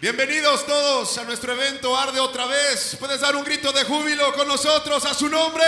Bienvenidos 0.00 0.64
todos 0.64 1.18
a 1.18 1.24
nuestro 1.24 1.54
evento 1.54 1.96
Arde 1.96 2.20
otra 2.20 2.46
vez. 2.46 2.96
Puedes 3.00 3.20
dar 3.20 3.34
un 3.34 3.42
grito 3.42 3.72
de 3.72 3.82
júbilo 3.82 4.32
con 4.32 4.46
nosotros 4.46 5.04
a 5.04 5.12
su 5.12 5.28
nombre. 5.28 5.64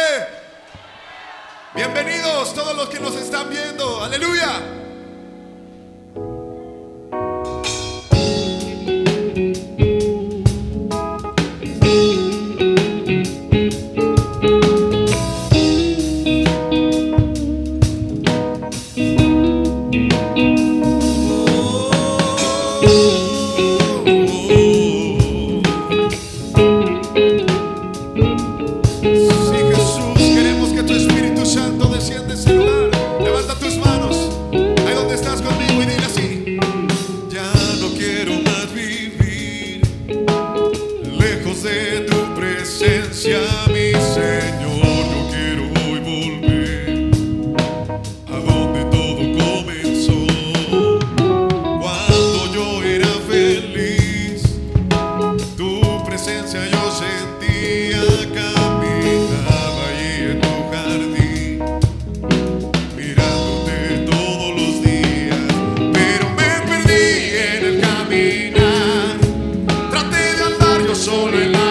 Bienvenidos 1.75 2.54
todos 2.54 2.77
los 2.77 2.88
que 2.88 3.01
nos 3.01 3.17
están 3.17 3.51
viendo. 3.51 4.04
Aleluya. 4.04 4.90
presencia, 42.80 43.41
mi 43.69 43.93
Señor. 43.93 45.05
Yo 45.12 45.20
quiero 45.30 45.65
hoy 45.84 45.98
volver 46.01 47.11
a 48.27 48.37
donde 48.41 48.80
todo 48.87 49.23
comenzó. 49.39 50.20
Cuando 51.78 52.39
yo 52.55 52.83
era 52.83 53.12
feliz, 53.28 54.41
tu 55.59 55.70
presencia 56.06 56.61
yo 56.70 56.91
sentía 56.91 58.00
caminaba 58.33 59.83
ahí 59.89 60.31
en 60.31 60.41
tu 60.41 60.55
jardín, 60.72 61.59
mirándote 62.97 63.78
todos 64.11 64.50
los 64.56 64.83
días, 64.83 65.47
pero 65.92 66.31
me 66.31 66.50
perdí 66.67 67.05
en 67.37 67.61
el 67.67 67.81
caminar. 67.83 69.19
Traté 69.91 70.22
de 70.37 70.42
andar 70.44 70.81
yo 70.87 70.94
solo 70.94 71.39
en 71.39 71.53
la 71.53 71.69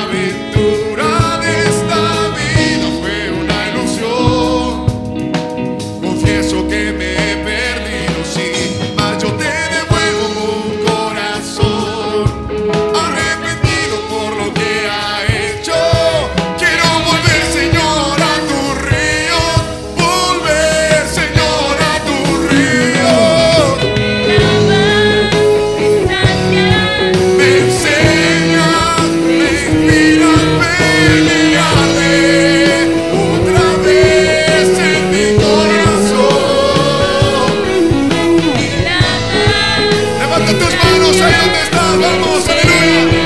hablamos, 42.00 42.48
aleluya. 42.48 43.19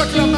Sakla 0.00 0.29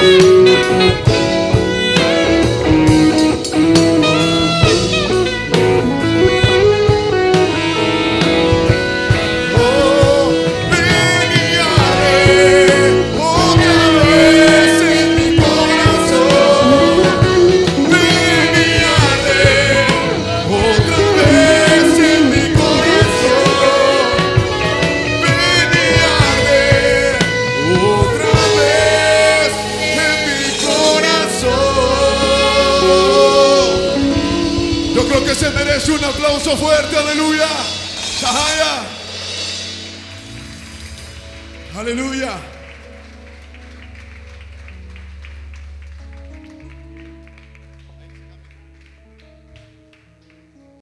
Música 0.00 0.37
fuerte, 36.56 36.96
aleluya. 36.96 37.48
Shahaya. 38.20 38.82
Aleluya. 41.78 42.57